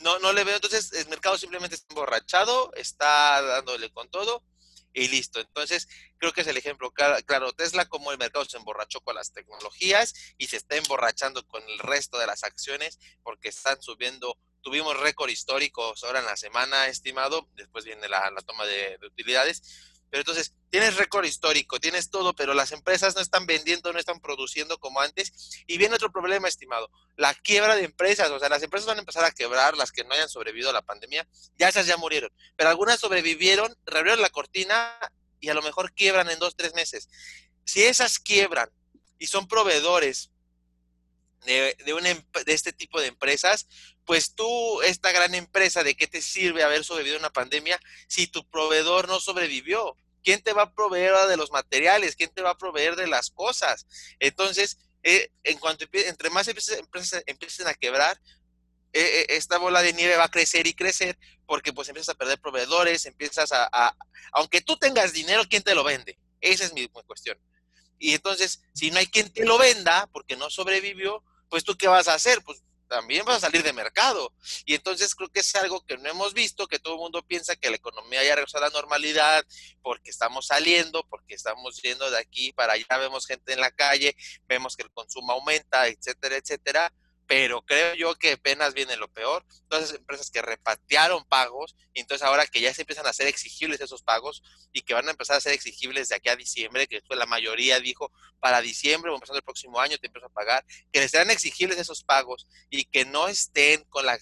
no, 0.01 0.19
no 0.19 0.33
le 0.33 0.45
veo. 0.45 0.57
Entonces, 0.57 0.93
el 0.93 1.09
mercado 1.09 1.39
simplemente 1.39 1.75
está 1.75 1.87
emborrachado, 1.91 2.73
está 2.75 3.41
dándole 3.43 3.91
con 3.91 4.11
todo 4.11 4.45
y 4.93 5.09
listo. 5.09 5.41
Entonces, 5.41 5.89
creo 6.19 6.33
que 6.33 6.43
es 6.43 6.47
el 6.47 6.57
ejemplo 6.57 6.93
claro. 6.93 7.53
Tesla, 7.53 7.87
como 7.87 8.13
el 8.13 8.19
mercado 8.19 8.45
se 8.45 8.57
emborrachó 8.57 9.01
con 9.01 9.15
las 9.15 9.33
tecnologías 9.33 10.15
y 10.39 10.47
se 10.47 10.57
está 10.57 10.77
emborrachando 10.77 11.47
con 11.47 11.63
el 11.69 11.79
resto 11.79 12.19
de 12.19 12.27
las 12.27 12.45
acciones 12.45 12.99
porque 13.23 13.49
están 13.49 13.81
subiendo. 13.83 14.37
Tuvimos 14.63 14.99
récord 15.01 15.31
históricos 15.31 16.05
ahora 16.05 16.19
en 16.19 16.27
la 16.27 16.37
semana, 16.37 16.89
estimado. 16.89 17.49
Después 17.55 17.87
viene 17.87 18.09
la, 18.09 18.31
toma 18.45 18.67
de, 18.67 18.99
de 18.99 19.07
utilidades 19.07 19.63
pero 20.11 20.23
entonces, 20.23 20.55
tienes 20.71 20.97
récord 20.97 21.25
histórico, 21.25 21.79
tienes 21.79 22.11
todo, 22.11 22.35
pero 22.35 22.53
las 22.53 22.73
empresas 22.73 23.15
no 23.15 23.21
están 23.21 23.47
vendiendo, 23.47 23.93
no 23.93 23.99
están 23.99 24.21
produciendo 24.21 24.79
como 24.79 25.01
antes. 25.01 25.63
Y 25.69 25.79
viene 25.79 25.95
otro 25.95 26.11
problema, 26.11 26.49
estimado, 26.49 26.91
la 27.17 27.33
quiebra 27.35 27.77
de 27.77 27.85
empresas. 27.85 28.29
O 28.31 28.39
sea, 28.41 28.49
las 28.49 28.63
empresas 28.63 28.89
van 28.89 28.97
a 28.97 29.01
empezar 29.01 29.25
a 29.25 29.31
quebrar, 29.31 29.77
las 29.77 29.93
que 29.93 30.03
no 30.03 30.13
hayan 30.13 30.29
sobrevivido 30.29 30.71
a 30.71 30.73
la 30.73 30.83
pandemia, 30.83 31.29
ya 31.57 31.69
esas 31.69 31.87
ya 31.87 31.97
murieron. 31.97 32.33
Pero 32.57 32.71
algunas 32.71 32.99
sobrevivieron, 32.99 33.77
reabrieron 33.87 34.21
la 34.21 34.31
cortina 34.31 34.99
y 35.39 35.49
a 35.49 35.55
lo 35.55 35.63
mejor 35.63 35.95
quiebran 35.95 36.29
en 36.29 36.41
dos, 36.41 36.57
tres 36.57 36.75
meses. 36.75 37.09
Si 37.65 37.85
esas 37.85 38.19
quiebran 38.19 38.69
y 39.19 39.29
son 39.29 39.47
proveedores 39.47 40.33
de, 41.47 41.77
de, 41.85 41.95
una, 41.95 42.09
de 42.09 42.53
este 42.53 42.73
tipo 42.73 43.01
de 43.01 43.07
empresas, 43.07 43.69
pues 44.11 44.35
tú, 44.35 44.83
esta 44.83 45.13
gran 45.13 45.37
empresa, 45.37 45.85
¿de 45.85 45.95
qué 45.95 46.09
te 46.09 46.21
sirve 46.21 46.65
haber 46.65 46.83
sobrevivido 46.83 47.19
a 47.19 47.21
una 47.21 47.31
pandemia 47.31 47.81
si 48.09 48.27
tu 48.27 48.45
proveedor 48.45 49.07
no 49.07 49.21
sobrevivió? 49.21 49.97
¿Quién 50.25 50.43
te 50.43 50.53
va 50.53 50.63
a 50.63 50.75
proveer 50.75 51.15
de 51.29 51.37
los 51.37 51.53
materiales? 51.53 52.17
¿Quién 52.17 52.31
te 52.31 52.43
va 52.43 52.51
a 52.51 52.59
proveer 52.59 52.97
de 52.97 53.07
las 53.07 53.31
cosas? 53.31 53.87
Entonces, 54.19 54.79
eh, 55.05 55.31
en 55.45 55.59
cuanto 55.59 55.85
entre 55.93 56.29
más 56.29 56.49
empresas, 56.49 57.23
empiecen 57.25 57.69
a 57.69 57.75
quebrar, 57.75 58.21
eh, 58.93 59.01
eh, 59.01 59.27
esta 59.29 59.59
bola 59.59 59.81
de 59.81 59.93
nieve 59.93 60.17
va 60.17 60.25
a 60.25 60.29
crecer 60.29 60.67
y 60.67 60.75
crecer 60.75 61.17
porque 61.47 61.73
pues 61.73 61.89
empiezas 61.89 62.13
a 62.13 62.19
perder 62.19 62.41
proveedores, 62.41 63.07
empiezas 63.07 63.53
a, 63.53 63.97
aunque 64.33 64.61
tú 64.61 64.77
tengas 64.77 65.13
dinero, 65.13 65.45
¿quién 65.49 65.63
te 65.63 65.77
lo 65.77 65.85
vende? 65.85 66.19
Esa 66.41 66.65
es 66.65 66.73
mi, 66.73 66.81
mi 66.81 67.03
cuestión. 67.07 67.39
Y 68.01 68.15
entonces, 68.15 68.61
si 68.75 68.91
no 68.91 68.99
hay 68.99 69.07
quien 69.07 69.33
te 69.33 69.45
lo 69.45 69.57
venda 69.57 70.09
porque 70.13 70.35
no 70.35 70.51
sobrevivió, 70.51 71.23
pues 71.49 71.63
tú 71.63 71.77
qué 71.77 71.87
vas 71.87 72.09
a 72.09 72.15
hacer? 72.15 72.43
Pues 72.43 72.61
también 72.91 73.25
vas 73.25 73.37
a 73.37 73.41
salir 73.41 73.63
de 73.63 73.73
mercado. 73.73 74.35
Y 74.67 74.75
entonces 74.75 75.15
creo 75.15 75.31
que 75.31 75.41
es 75.41 75.55
algo 75.55 75.81
que 75.87 75.97
no 75.97 76.11
hemos 76.11 76.35
visto, 76.35 76.67
que 76.67 76.81
todo 76.81 76.95
el 76.95 77.01
mundo 77.01 77.23
piensa 77.23 77.55
que 77.55 77.71
la 77.71 77.77
economía 77.77 78.23
ya 78.25 78.35
regresó 78.35 78.59
a 78.59 78.63
la 78.63 78.71
normalidad 78.71 79.47
porque 79.81 80.11
estamos 80.11 80.49
saliendo, 80.49 81.07
porque 81.09 81.35
estamos 81.35 81.81
yendo 81.81 82.11
de 82.11 82.19
aquí 82.19 82.53
para 82.53 82.73
allá, 82.73 82.99
vemos 82.99 83.27
gente 83.27 83.53
en 83.53 83.61
la 83.61 83.71
calle, 83.71 84.17
vemos 84.49 84.77
que 84.77 84.83
el 84.83 84.91
consumo 84.91 85.33
aumenta, 85.33 85.87
etcétera, 85.87 86.37
etcétera. 86.37 86.93
Pero 87.31 87.63
creo 87.63 87.95
yo 87.95 88.17
que 88.17 88.33
apenas 88.33 88.75
viene 88.75 88.97
lo 88.97 89.07
peor. 89.07 89.47
Todas 89.69 89.85
esas 89.85 89.99
empresas 89.99 90.33
que 90.33 90.43
repatearon 90.43 91.25
pagos, 91.27 91.77
y 91.95 92.01
entonces 92.01 92.27
ahora 92.27 92.45
que 92.45 92.61
ya 92.61 92.75
se 92.75 92.83
empiezan 92.83 93.07
a 93.07 93.11
hacer 93.11 93.29
exigibles 93.29 93.81
esos 93.81 94.03
pagos 94.03 94.43
y 94.73 94.83
que 94.83 94.95
van 94.95 95.07
a 95.07 95.13
empezar 95.13 95.37
a 95.37 95.41
ser 95.41 95.53
exigibles 95.53 96.09
de 96.09 96.17
aquí 96.17 96.29
a 96.29 96.35
diciembre, 96.35 96.89
que 96.89 97.01
fue 97.03 97.15
la 97.15 97.27
mayoría 97.27 97.79
dijo 97.79 98.11
para 98.41 98.61
diciembre 98.61 99.13
o 99.13 99.15
empezando 99.15 99.39
el 99.39 99.45
próximo 99.45 99.79
año 99.79 99.97
te 99.99 100.09
empiezo 100.09 100.27
a 100.27 100.33
pagar, 100.33 100.65
que 100.93 100.99
les 100.99 101.13
serán 101.13 101.31
exigibles 101.31 101.79
esos 101.79 102.03
pagos 102.03 102.49
y 102.69 102.87
que 102.87 103.05
no 103.05 103.29
estén 103.29 103.85
con 103.85 104.07
la, 104.07 104.19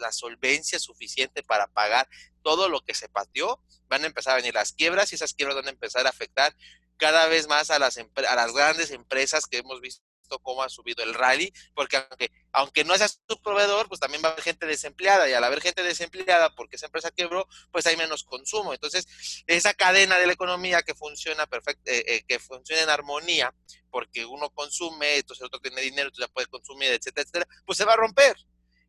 la 0.00 0.10
solvencia 0.10 0.80
suficiente 0.80 1.44
para 1.44 1.68
pagar 1.68 2.08
todo 2.42 2.68
lo 2.68 2.80
que 2.80 2.94
se 2.94 3.08
pateó, 3.08 3.62
van 3.86 4.02
a 4.02 4.08
empezar 4.08 4.32
a 4.32 4.36
venir 4.38 4.54
las 4.54 4.72
quiebras 4.72 5.12
y 5.12 5.14
esas 5.14 5.32
quiebras 5.32 5.54
van 5.54 5.68
a 5.68 5.70
empezar 5.70 6.06
a 6.06 6.10
afectar 6.10 6.56
cada 6.96 7.28
vez 7.28 7.46
más 7.46 7.70
a 7.70 7.78
las, 7.78 7.98
a 7.98 8.34
las 8.34 8.52
grandes 8.52 8.90
empresas 8.90 9.46
que 9.46 9.58
hemos 9.58 9.80
visto 9.80 10.07
cómo 10.38 10.62
ha 10.62 10.68
subido 10.68 11.02
el 11.02 11.14
rally, 11.14 11.52
porque 11.74 11.96
aunque, 11.96 12.30
aunque 12.52 12.84
no 12.84 12.96
sea 12.98 13.08
su 13.08 13.40
proveedor, 13.42 13.88
pues 13.88 14.00
también 14.00 14.22
va 14.22 14.28
a 14.28 14.32
haber 14.32 14.44
gente 14.44 14.66
desempleada 14.66 15.28
y 15.28 15.32
al 15.32 15.44
haber 15.44 15.60
gente 15.60 15.82
desempleada 15.82 16.54
porque 16.54 16.76
esa 16.76 16.86
empresa 16.86 17.10
quebró, 17.10 17.48
pues 17.72 17.86
hay 17.86 17.96
menos 17.96 18.24
consumo. 18.24 18.72
Entonces, 18.74 19.06
esa 19.46 19.74
cadena 19.74 20.18
de 20.18 20.26
la 20.26 20.32
economía 20.32 20.82
que 20.82 20.94
funciona 20.94 21.46
perfecto, 21.46 21.90
eh, 21.90 22.04
eh, 22.06 22.24
que 22.26 22.38
funciona 22.38 22.82
en 22.82 22.90
armonía, 22.90 23.54
porque 23.90 24.26
uno 24.26 24.50
consume, 24.50 25.16
entonces 25.16 25.40
el 25.40 25.46
otro 25.46 25.60
tiene 25.60 25.80
dinero, 25.80 26.08
entonces 26.08 26.28
ya 26.28 26.32
puede 26.32 26.46
consumir, 26.48 26.90
etcétera, 26.90 27.22
etcétera, 27.22 27.46
pues 27.64 27.78
se 27.78 27.84
va 27.84 27.94
a 27.94 27.96
romper. 27.96 28.36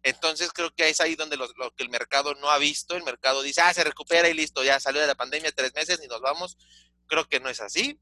Entonces 0.04 0.52
creo 0.54 0.74
que 0.74 0.90
es 0.90 1.02
ahí 1.02 1.16
donde 1.16 1.36
lo, 1.36 1.48
que 1.76 1.84
el 1.84 1.90
mercado 1.90 2.34
no 2.36 2.50
ha 2.50 2.58
visto, 2.58 2.96
el 2.96 3.04
mercado 3.04 3.42
dice, 3.42 3.62
ah, 3.62 3.74
se 3.74 3.84
recupera 3.84 4.30
y 4.30 4.34
listo, 4.34 4.64
ya 4.64 4.80
salió 4.80 5.02
de 5.02 5.08
la 5.08 5.16
pandemia 5.16 5.52
tres 5.52 5.74
meses 5.74 6.00
y 6.04 6.08
nos 6.08 6.22
vamos. 6.22 6.58
Creo 7.08 7.28
que 7.28 7.40
no 7.40 7.50
es 7.50 7.60
así. 7.60 8.00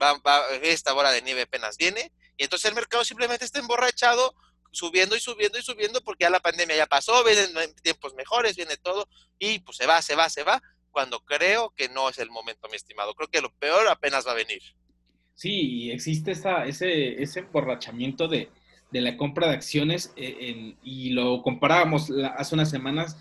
Va, 0.00 0.18
va, 0.18 0.46
esta 0.62 0.92
bola 0.92 1.10
de 1.10 1.22
nieve 1.22 1.42
apenas 1.42 1.76
viene 1.76 2.12
y 2.38 2.44
entonces 2.44 2.70
el 2.70 2.76
mercado 2.76 3.04
simplemente 3.04 3.44
está 3.44 3.58
emborrachado, 3.58 4.34
subiendo 4.70 5.16
y 5.16 5.20
subiendo 5.20 5.58
y 5.58 5.62
subiendo, 5.62 6.00
porque 6.02 6.24
ya 6.24 6.30
la 6.30 6.40
pandemia 6.40 6.76
ya 6.76 6.86
pasó, 6.86 7.24
vienen 7.24 7.74
tiempos 7.82 8.14
mejores, 8.14 8.56
viene 8.56 8.76
todo, 8.76 9.08
y 9.38 9.58
pues 9.58 9.76
se 9.76 9.86
va, 9.86 10.00
se 10.00 10.14
va, 10.14 10.28
se 10.28 10.44
va, 10.44 10.62
cuando 10.92 11.20
creo 11.24 11.74
que 11.76 11.88
no 11.88 12.08
es 12.08 12.18
el 12.18 12.30
momento, 12.30 12.68
mi 12.68 12.76
estimado. 12.76 13.14
Creo 13.14 13.28
que 13.28 13.40
lo 13.40 13.52
peor 13.54 13.88
apenas 13.88 14.26
va 14.26 14.32
a 14.32 14.36
venir. 14.36 14.62
Sí, 15.34 15.90
existe 15.90 16.30
esa, 16.30 16.64
ese, 16.64 17.20
ese 17.20 17.40
emborrachamiento 17.40 18.28
de, 18.28 18.50
de 18.90 19.00
la 19.00 19.16
compra 19.16 19.48
de 19.48 19.54
acciones 19.54 20.12
eh, 20.16 20.74
y 20.82 21.10
lo 21.10 21.42
comparábamos 21.42 22.12
hace 22.36 22.54
unas 22.54 22.70
semanas 22.70 23.16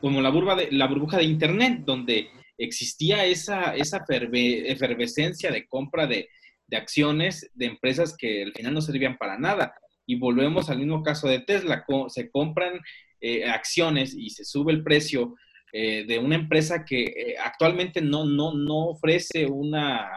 como 0.00 0.20
la, 0.20 0.30
burba 0.30 0.56
de, 0.56 0.72
la 0.72 0.88
burbuja 0.88 1.18
de 1.18 1.24
Internet, 1.24 1.82
donde 1.84 2.30
existía 2.58 3.24
esa, 3.24 3.76
esa 3.76 4.04
efervescencia 4.08 5.50
de 5.50 5.66
compra 5.66 6.06
de, 6.06 6.28
de 6.72 6.78
acciones 6.78 7.50
de 7.52 7.66
empresas 7.66 8.16
que 8.16 8.44
al 8.44 8.52
final 8.54 8.72
no 8.72 8.80
servían 8.80 9.18
para 9.18 9.38
nada. 9.38 9.74
Y 10.06 10.16
volvemos 10.16 10.70
al 10.70 10.78
mismo 10.78 11.02
caso 11.02 11.28
de 11.28 11.40
Tesla, 11.40 11.84
se 12.08 12.30
compran 12.30 12.80
eh, 13.20 13.44
acciones 13.44 14.14
y 14.16 14.30
se 14.30 14.46
sube 14.46 14.72
el 14.72 14.82
precio 14.82 15.34
eh, 15.70 16.04
de 16.06 16.18
una 16.18 16.34
empresa 16.34 16.82
que 16.86 17.02
eh, 17.02 17.36
actualmente 17.38 18.00
no, 18.00 18.24
no, 18.24 18.54
no 18.54 18.86
ofrece 18.88 19.44
una, 19.44 20.08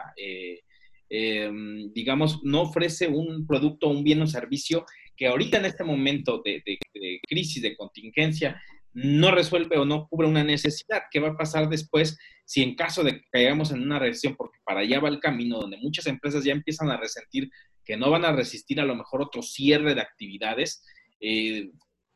em, 1.09 1.91
digamos, 1.93 2.41
no 2.43 2.61
ofrece 2.61 3.09
un 3.09 3.45
producto, 3.45 3.89
un 3.89 4.05
bien 4.05 4.21
o 4.21 4.27
servicio 4.27 4.85
que 5.17 5.27
ahorita 5.27 5.57
en 5.57 5.65
este 5.65 5.83
momento 5.83 6.41
de, 6.43 6.63
de 6.65 7.19
crisis, 7.27 7.61
de 7.61 7.75
contingencia, 7.75 8.61
no 8.93 9.31
resuelve 9.31 9.77
o 9.77 9.83
no 9.83 10.07
cubre 10.07 10.27
una 10.27 10.43
necesidad. 10.45 11.03
¿Qué 11.11 11.19
va 11.19 11.29
a 11.29 11.37
pasar 11.37 11.67
después 11.67 12.17
si 12.45 12.61
en 12.61 12.75
caso 12.75 13.03
de 13.03 13.13
que 13.13 13.25
caigamos 13.31 13.71
en 13.71 13.81
una 13.81 13.99
recesión, 13.99 14.35
porque 14.35 14.59
para 14.63 14.81
allá 14.81 14.99
va 14.99 15.09
el 15.09 15.19
camino 15.19 15.59
donde 15.59 15.77
muchas 15.77 16.05
empresas 16.07 16.43
ya 16.43 16.53
empiezan 16.53 16.89
a 16.91 16.97
resentir 16.97 17.49
que 17.83 17.97
no 17.97 18.09
van 18.09 18.25
a 18.25 18.31
resistir 18.31 18.79
a 18.79 18.85
lo 18.85 18.95
mejor 18.95 19.21
otro 19.21 19.41
cierre 19.41 19.95
de 19.95 20.01
actividades, 20.01 20.83
eh, 21.19 21.71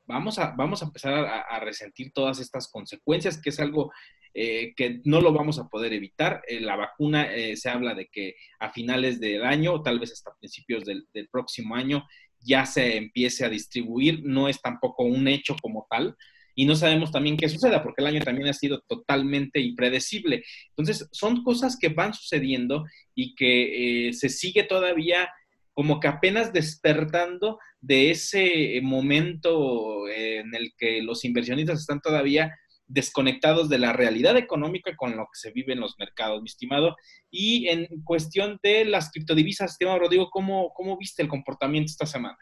vamos, 0.05 0.39
a, 0.39 0.53
vamos 0.55 0.81
a 0.81 0.85
empezar 0.85 1.13
a, 1.13 1.59
resentir 1.59 2.11
todas 2.13 2.39
estas 2.39 2.69
consecuencias, 2.71 3.39
que 3.41 3.49
es 3.49 3.59
algo 3.59 3.91
eh, 4.33 4.73
que 4.75 5.01
no 5.03 5.21
lo 5.21 5.33
vamos 5.33 5.59
a 5.59 5.67
poder 5.67 5.93
evitar. 5.93 6.41
Eh, 6.47 6.59
la 6.59 6.75
vacuna 6.75 7.27
se 7.55 7.69
habla 7.69 7.93
de 7.93 8.07
que 8.07 8.35
a 8.59 8.71
finales 8.71 9.19
del 9.19 9.43
año, 9.43 9.81
tal 9.81 9.99
vez 9.99 10.11
hasta 10.11 10.35
principios 10.39 10.85
del 10.85 11.29
próximo 11.31 11.75
año, 11.75 12.07
ya 12.41 12.65
se 12.65 12.97
empiece 12.97 13.45
a 13.45 13.49
distribuir, 13.49 14.21
no 14.23 14.47
es 14.47 14.61
tampoco 14.61 15.03
un 15.03 15.27
hecho 15.27 15.55
como 15.61 15.85
tal, 15.89 16.15
y 16.59 16.65
no 16.65 16.75
sabemos 16.75 17.09
también 17.13 17.37
qué 17.37 17.47
suceda, 17.47 17.81
porque 17.81 18.01
el 18.01 18.07
año 18.07 18.19
también 18.19 18.49
ha 18.49 18.53
sido 18.53 18.81
totalmente 18.81 19.61
impredecible. 19.61 20.43
Entonces, 20.75 21.07
son 21.13 21.41
cosas 21.41 21.77
que 21.79 21.87
van 21.87 22.13
sucediendo 22.13 22.83
y 23.15 23.33
que 23.33 24.07
eh, 24.09 24.13
se 24.13 24.27
sigue 24.27 24.63
todavía 24.63 25.29
como 25.71 26.01
que 26.01 26.09
apenas 26.09 26.51
despertando 26.51 27.59
de 27.79 28.11
ese 28.11 28.77
momento 28.83 30.09
en 30.09 30.53
el 30.53 30.73
que 30.77 31.01
los 31.01 31.23
inversionistas 31.23 31.79
están 31.79 32.01
todavía 32.01 32.53
desconectados 32.87 33.69
de 33.69 33.79
la 33.79 33.93
realidad 33.93 34.35
económica 34.35 34.97
con 34.97 35.15
lo 35.15 35.23
que 35.31 35.39
se 35.39 35.51
vive 35.51 35.71
en 35.71 35.79
los 35.79 35.97
mercados, 35.97 36.41
mi 36.41 36.49
estimado. 36.49 36.97
Y 37.31 37.69
en 37.69 37.87
cuestión 38.03 38.59
de 38.61 38.83
las 38.83 39.11
criptodivisas, 39.11 39.71
estimado 39.71 39.99
Rodrigo, 39.99 40.29
¿cómo, 40.29 40.73
cómo 40.73 40.97
viste 40.97 41.21
el 41.21 41.29
comportamiento 41.29 41.89
esta 41.89 42.05
semana? 42.05 42.37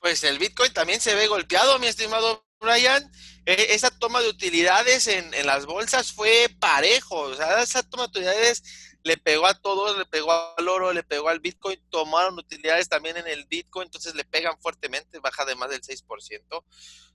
Pues 0.00 0.24
el 0.24 0.40
Bitcoin 0.40 0.72
también 0.72 0.98
se 0.98 1.14
ve 1.14 1.28
golpeado, 1.28 1.78
mi 1.78 1.86
estimado 1.86 2.49
Brian, 2.60 3.10
e, 3.46 3.74
esa 3.74 3.90
toma 3.90 4.20
de 4.20 4.28
utilidades 4.28 5.06
en, 5.06 5.30
las 5.46 5.64
bolsas 5.64 6.12
fue 6.12 6.48
parejo, 6.58 7.18
o 7.20 7.34
sea, 7.34 7.62
esa 7.62 7.82
toma 7.82 8.04
de 8.04 8.08
utilidades 8.10 8.62
le 9.02 9.16
pegó 9.16 9.46
a 9.46 9.54
todos, 9.54 9.96
le 9.96 10.04
pegó 10.04 10.30
al 10.30 10.68
oro, 10.68 10.92
le 10.92 11.02
pegó 11.02 11.30
al 11.30 11.40
Bitcoin, 11.40 11.80
tomaron 11.88 12.38
utilidades 12.38 12.88
también 12.88 13.16
en 13.16 13.26
el 13.26 13.46
Bitcoin, 13.46 13.86
entonces 13.86 14.14
le 14.14 14.24
pegan 14.24 14.60
fuertemente, 14.60 15.18
baja 15.20 15.46
de 15.46 15.54
más 15.54 15.70
del 15.70 15.80
6%, 15.80 16.64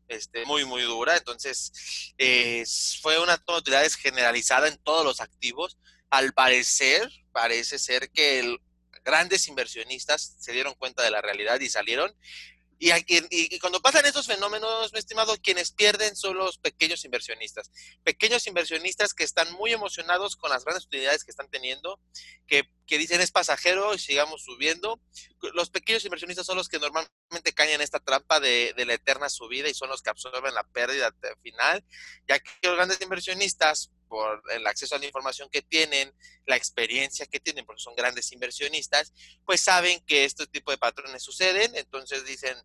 este, 0.08 0.46
muy, 0.46 0.66
muy 0.66 0.82
dura, 0.82 1.16
entonces 1.16 1.72
fue 3.02 3.20
una 3.20 3.38
toma 3.38 3.58
de 3.58 3.62
utilidades 3.62 3.96
generalizada 3.96 4.68
en 4.68 4.78
todos 4.80 5.06
los 5.06 5.22
activos. 5.22 5.78
Al 6.10 6.34
parecer, 6.34 7.08
parece 7.32 7.78
ser 7.78 8.10
que 8.12 8.58
grandes 9.04 9.48
inversionistas 9.48 10.36
se 10.40 10.52
dieron 10.52 10.74
cuenta 10.74 11.04
de 11.04 11.12
la 11.12 11.22
realidad 11.22 11.60
y 11.60 11.70
salieron 11.70 12.16
y, 12.77 12.91
y, 13.29 13.60
cuando 13.60 13.82
pasan 13.82 14.05
estos 14.05 14.27
fenómenos, 14.27 14.91
mi 14.91 15.00
estimado, 15.00 15.36
quienes 15.41 15.72
pierden 15.72 16.15
son 16.15 16.36
los 16.36 16.58
pequeños 16.58 17.05
inversionistas. 17.05 17.72
Pequeños 18.03 18.46
inversionistas 18.48 19.13
que 19.13 19.24
están 19.24 19.51
muy 19.53 19.72
emocionados 19.72 20.36
con 20.36 20.50
las 20.50 20.65
grandes 20.65 20.86
utilidades 20.86 21.24
que 21.24 21.32
están 21.32 21.50
teniendo, 21.50 22.00
que, 22.48 22.70
que 22.86 22.98
dicen 22.98 23.22
es 23.22 23.32
pasajero 23.32 23.94
y 23.94 24.00
sigamos 24.00 24.44
subiendo. 24.44 25.00
Los 25.53 25.70
pequeños 25.70 26.03
inversionistas 26.03 26.46
son 26.46 26.58
los 26.58 26.67
que 26.67 26.79
normalmente 26.79 27.53
caen 27.53 27.75
en 27.75 27.82
esta 27.82 28.00
trampa 28.00 28.39
de, 28.39 28.74
de 28.75 28.86
la 28.86 28.96
eterna 28.96 29.29
subida 29.29 29.70
y 29.70 29.74
son 29.74 29.89
los 29.89 30.01
que 30.01 30.10
absorben 30.10 30.53
la 30.53 30.63
pérdida 30.63 31.15
final, 31.41 31.84
ya 32.27 32.39
que 32.39 32.51
los 32.63 32.75
grandes 32.75 33.01
inversionistas 33.01 33.91
por 34.08 34.42
el 34.52 34.66
acceso 34.68 34.96
a 34.96 35.00
la 35.00 35.06
información 35.06 35.50
que 35.50 35.62
tienen, 35.62 36.14
la 36.46 36.56
experiencia 36.56 37.26
que 37.26 37.40
tienen, 37.40 37.66
porque 37.66 37.82
son 37.82 37.96
grandes 37.96 38.32
inversionistas, 38.32 39.14
pues 39.46 39.62
saben 39.62 40.00
que 40.06 40.26
este 40.26 40.48
tipo 40.48 40.72
de 40.72 40.78
patrones 40.78 41.24
suceden, 41.24 41.76
entonces 41.76 42.26
dicen, 42.26 42.58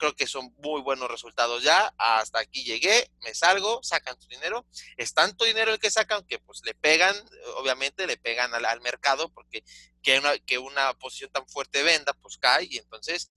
creo 0.00 0.16
que 0.16 0.26
son 0.26 0.52
muy 0.58 0.80
buenos 0.80 1.08
resultados 1.08 1.62
ya, 1.62 1.94
hasta 1.98 2.40
aquí 2.40 2.64
llegué, 2.64 3.10
me 3.22 3.34
salgo, 3.34 3.80
sacan 3.82 4.20
su 4.20 4.28
dinero, 4.28 4.66
es 4.96 5.12
tanto 5.14 5.44
dinero 5.44 5.72
el 5.72 5.78
que 5.78 5.90
sacan 5.90 6.24
que 6.24 6.38
pues 6.40 6.62
le 6.64 6.74
pegan, 6.74 7.14
obviamente 7.56 8.06
le 8.06 8.16
pegan 8.16 8.52
al, 8.54 8.80
mercado, 8.80 9.28
porque 9.28 9.62
que 10.02 10.18
una, 10.18 10.36
que 10.38 10.58
una 10.58 10.94
posición 10.94 11.30
tan 11.30 11.46
fuerte 11.46 11.82
venda, 11.82 12.14
pues 12.14 12.38
cae, 12.38 12.66
y 12.68 12.78
entonces 12.78 13.30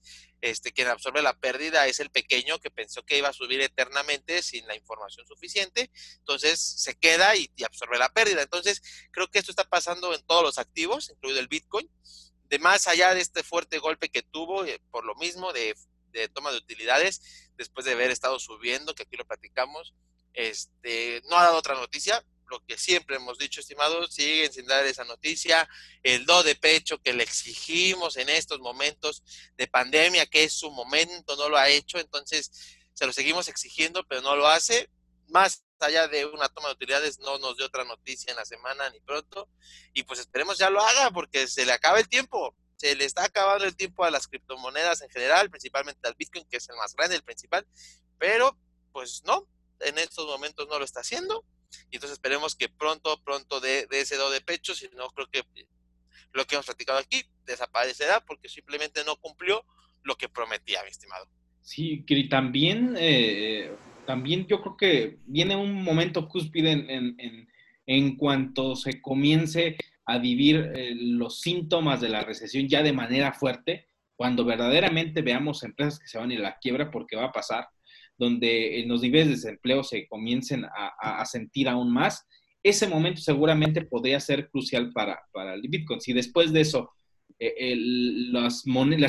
este, 0.44 0.74
quien 0.74 0.90
absorbe 0.90 1.22
la 1.22 1.40
pérdida 1.40 1.88
es 1.88 2.02
el 2.02 2.10
pequeño 2.10 2.60
que 2.60 2.70
pensó 2.70 3.06
que 3.06 3.18
iba 3.18 3.30
a 3.30 3.34
subir 3.34 3.62
eternamente 3.62 4.42
sin 4.42 4.68
la 4.68 4.76
información 4.76 5.26
suficiente, 5.26 5.90
entonces 6.20 6.60
se 6.60 6.96
queda 6.96 7.34
y, 7.38 7.50
absorbe 7.64 7.98
la 7.98 8.12
pérdida. 8.12 8.42
Entonces, 8.42 8.82
creo 9.12 9.30
que 9.30 9.40
esto 9.40 9.52
está 9.52 9.64
pasando 9.64 10.14
en 10.14 10.22
todos 10.24 10.44
los 10.44 10.58
activos, 10.58 11.10
incluido 11.10 11.40
el 11.40 11.48
Bitcoin. 11.48 11.90
De 12.50 12.60
más 12.60 12.88
allá 12.90 13.14
de 13.14 13.22
este 13.22 13.42
fuerte 13.42 13.80
golpe 13.80 14.10
que 14.10 14.22
tuvo, 14.22 14.66
eh, 14.66 14.82
por 14.92 15.06
lo 15.06 15.16
mismo, 15.16 15.54
de, 15.54 15.78
de, 16.12 16.28
toma 16.28 16.52
de 16.52 16.58
utilidades, 16.58 17.22
después 17.56 17.86
de 17.86 17.94
haber 17.94 18.12
estado 18.12 18.38
subiendo, 18.38 18.94
que 18.94 19.04
aquí 19.04 19.16
lo 19.16 19.26
platicamos, 19.26 19.96
este, 20.34 21.22
no 21.30 21.38
ha 21.38 21.44
dado 21.44 21.58
otra 21.58 21.76
noticia, 21.76 22.22
lo 22.54 22.64
que 22.66 22.78
siempre 22.78 23.16
hemos 23.16 23.40
dicho, 23.40 23.60
estimados, 23.60 24.14
siguen 24.14 24.54
sin 24.54 24.68
dar 24.68 24.86
esa 24.86 25.04
noticia, 25.04 25.68
el 26.04 26.26
do 26.26 26.44
de 26.44 26.56
pecho 26.56 27.02
que 27.02 27.14
le 27.14 27.24
exigimos 27.24 28.16
en 28.18 28.30
estos 28.30 28.60
momentos 28.60 29.24
de 29.58 29.68
pandemia, 29.68 30.28
que 30.28 30.44
es 30.44 30.54
su 30.54 30.70
momento, 30.70 31.36
no 31.36 31.50
lo 31.50 31.58
ha 31.58 31.70
hecho, 31.70 31.98
entonces 31.98 32.52
se 32.94 33.06
lo 33.08 33.12
seguimos 33.12 33.48
exigiendo, 33.48 34.06
pero 34.08 34.22
no 34.22 34.36
lo 34.36 34.48
hace. 34.48 34.90
Más 35.30 35.64
allá 35.80 36.08
de 36.08 36.28
una 36.28 36.48
toma 36.48 36.68
de 36.68 36.76
utilidades, 36.76 37.18
no 37.20 37.40
nos 37.40 37.58
dio 37.58 37.66
otra 37.66 37.86
noticia 37.86 38.30
en 38.30 38.38
la 38.38 38.46
semana 38.46 38.88
ni 38.92 39.00
pronto, 39.00 39.50
y 39.94 40.04
pues 40.04 40.20
esperemos 40.20 40.60
ya 40.60 40.70
lo 40.70 40.80
haga, 40.80 41.10
porque 41.10 41.48
se 41.48 41.66
le 41.66 41.72
acaba 41.74 42.00
el 42.00 42.08
tiempo. 42.08 42.56
Se 42.76 42.96
le 42.96 43.06
está 43.06 43.24
acabando 43.24 43.66
el 43.66 43.76
tiempo 43.76 44.04
a 44.04 44.12
las 44.12 44.28
criptomonedas 44.28 45.02
en 45.02 45.10
general, 45.10 45.50
principalmente 45.50 46.08
al 46.08 46.16
Bitcoin, 46.16 46.46
que 46.50 46.58
es 46.58 46.70
el 46.70 46.76
más 46.76 46.94
grande, 46.94 47.16
el 47.16 47.24
principal, 47.24 47.66
pero 48.20 48.58
pues 48.92 49.24
no, 49.24 49.48
en 49.80 49.98
estos 49.98 50.28
momentos 50.28 50.68
no 50.68 50.78
lo 50.78 50.86
está 50.86 51.00
haciendo 51.00 51.44
y 51.92 51.96
entonces 51.96 52.13
esperemos 52.13 52.56
que 52.56 52.70
pronto, 52.70 53.20
pronto 53.24 53.60
de, 53.60 53.88
ese 53.92 54.18
do 54.18 54.30
de 54.30 54.42
pecho, 54.42 54.74
si 54.75 54.88
no 54.96 55.10
creo 55.10 55.27
que 55.27 55.44
lo 56.34 56.46
que 56.46 56.56
hemos 56.56 56.65
platicado 56.65 57.00
aquí 57.00 57.24
desaparecerá 57.46 58.20
porque 58.25 58.50
simplemente 58.50 59.03
no 59.06 59.15
cumplió 59.18 59.65
lo 60.03 60.15
que 60.15 60.30
prometía, 60.30 60.84
mi 60.84 60.89
estimado. 60.89 61.27
Sí, 61.62 62.06
también, 62.30 62.96
eh, 62.98 63.72
también 64.06 64.48
yo 64.48 64.62
creo 64.62 64.77
que 64.77 65.18
viene 65.25 65.56
un 65.56 65.82
momento 65.84 66.27
cúspide 66.27 66.72
en, 66.72 67.20
en, 67.20 67.50
en, 67.86 68.18
cuanto 68.18 68.75
se 68.75 69.01
comience 69.01 69.77
a 70.06 70.18
vivir 70.18 70.72
eh, 70.75 70.94
los 70.96 71.39
síntomas 71.39 72.01
de 72.01 72.10
la 72.10 72.22
recesión 72.22 72.68
ya 72.68 72.84
de 72.84 72.92
manera 72.92 73.32
fuerte, 73.34 73.88
cuando 74.15 74.44
verdaderamente 74.46 75.22
veamos 75.22 75.63
empresas 75.63 76.00
que 76.00 76.08
se 76.08 76.18
van 76.18 76.30
a 76.30 76.34
ir 76.34 76.39
a 76.39 76.44
la 76.44 76.58
quiebra, 76.60 76.92
porque 76.92 77.15
va 77.15 77.25
a 77.25 77.32
pasar, 77.32 77.68
donde 78.17 78.79
en 78.79 78.89
los 78.89 79.01
niveles 79.01 79.27
de 79.27 79.34
desempleo 79.36 79.84
se 79.84 80.08
comiencen 80.08 80.65
a, 80.65 81.25
sentir 81.25 81.67
aún 81.67 81.91
más, 81.91 82.25
ese 82.62 82.88
momento 82.88 83.22
seguramente 83.22 83.82
podría 83.82 84.20
ser 84.20 84.50
crucial 84.50 84.91
para, 84.93 85.20
para 85.34 85.53
el 85.53 85.62
Bitcoin. 85.62 86.00
Si 86.00 86.13
después 86.13 86.53
de 86.53 86.62
eso 86.62 86.91
eh, 87.39 87.75
las, 87.75 88.63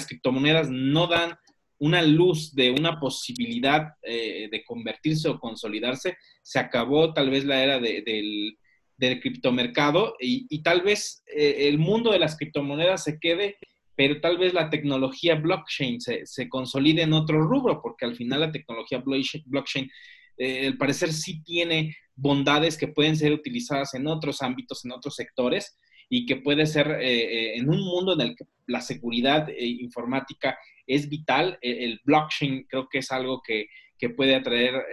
criptomonedas 0.06 0.70
no 0.70 1.06
dan 1.06 1.36
una 1.78 2.02
luz 2.02 2.54
de 2.54 2.70
una 2.70 2.98
posibilidad 2.98 3.92
eh, 4.02 4.48
de 4.50 4.64
convertirse 4.64 5.28
o 5.28 5.38
consolidarse, 5.38 6.16
se 6.42 6.58
acabó 6.58 7.12
tal 7.12 7.30
vez 7.30 7.44
la 7.44 7.62
era 7.62 7.78
del, 7.78 8.56
del 8.96 9.20
criptomercado 9.20 10.16
y, 10.18 10.46
y 10.48 10.62
tal 10.62 10.82
vez 10.82 11.22
eh, 11.26 11.68
el 11.68 11.78
mundo 11.78 12.12
de 12.12 12.18
las 12.18 12.36
criptomonedas 12.36 13.04
se 13.04 13.18
quede 13.18 13.56
pero 13.96 14.20
tal 14.20 14.38
vez 14.38 14.52
la 14.54 14.70
tecnología 14.70 15.36
blockchain 15.36 16.00
se, 16.00 16.26
se 16.26 16.48
consolide 16.48 17.02
en 17.02 17.12
otro 17.12 17.40
rubro, 17.42 17.80
porque 17.80 18.04
al 18.04 18.16
final 18.16 18.40
la 18.40 18.52
tecnología 18.52 19.02
blockchain, 19.04 19.90
eh, 20.38 20.66
al 20.66 20.76
parecer 20.76 21.12
sí 21.12 21.42
tiene 21.44 21.96
bondades 22.16 22.76
que 22.76 22.88
pueden 22.88 23.16
ser 23.16 23.32
utilizadas 23.32 23.94
en 23.94 24.06
otros 24.06 24.42
ámbitos, 24.42 24.84
en 24.84 24.92
otros 24.92 25.14
sectores, 25.14 25.78
y 26.08 26.26
que 26.26 26.36
puede 26.36 26.66
ser 26.66 26.90
eh, 27.00 27.02
eh, 27.02 27.56
en 27.56 27.68
un 27.68 27.80
mundo 27.80 28.14
en 28.14 28.20
el 28.20 28.36
que 28.36 28.44
la 28.66 28.80
seguridad 28.80 29.48
informática 29.58 30.58
es 30.86 31.08
vital. 31.08 31.58
El, 31.60 32.00
blockchain 32.04 32.66
creo 32.68 32.88
que 32.88 32.98
es 32.98 33.10
algo 33.10 33.42
que, 33.46 33.66
que 33.98 34.10
puede 34.10 34.34
atraer 34.34 34.84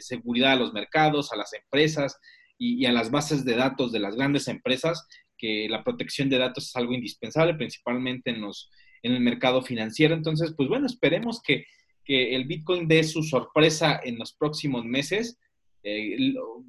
seguridad 0.00 0.52
a 0.52 0.56
los 0.56 0.72
mercados, 0.72 1.32
a 1.32 1.36
las 1.36 1.52
empresas 1.52 2.18
y, 2.58 2.86
a 2.86 2.92
las 2.92 3.10
bases 3.10 3.44
de 3.44 3.56
datos 3.56 3.92
de 3.92 3.98
las 3.98 4.16
grandes 4.16 4.46
empresas 4.48 5.06
que 5.42 5.68
la 5.68 5.82
protección 5.82 6.30
de 6.30 6.38
datos 6.38 6.68
es 6.68 6.76
algo 6.76 6.94
indispensable, 6.94 7.54
principalmente 7.54 8.30
en, 8.30 8.40
los, 8.40 8.70
en 9.02 9.12
el 9.12 9.18
mercado 9.18 9.60
financiero. 9.60 10.14
Entonces, 10.14 10.54
pues 10.56 10.68
bueno, 10.68 10.86
esperemos 10.86 11.42
que, 11.42 11.66
que 12.04 12.36
el 12.36 12.44
Bitcoin 12.44 12.86
dé 12.86 13.02
su 13.02 13.24
sorpresa 13.24 14.00
en 14.04 14.18
los 14.18 14.34
próximos 14.34 14.84
meses, 14.84 15.40
eh, 15.82 16.16